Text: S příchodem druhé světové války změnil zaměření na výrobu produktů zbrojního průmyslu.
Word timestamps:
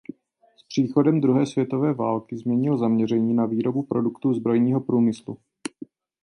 S 0.57 0.63
příchodem 0.67 1.21
druhé 1.21 1.45
světové 1.45 1.93
války 1.93 2.37
změnil 2.37 2.77
zaměření 2.77 3.33
na 3.33 3.45
výrobu 3.45 3.83
produktů 3.83 4.33
zbrojního 4.33 4.81
průmyslu. 4.81 5.37